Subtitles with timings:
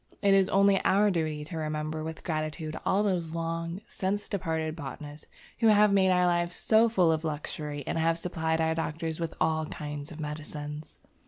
[0.23, 5.27] It is only our duty to remember with gratitude all those long since departed botanists
[5.59, 9.35] who have made our life so full of luxury and have supplied our doctors with
[9.39, 10.97] all kinds of medicines.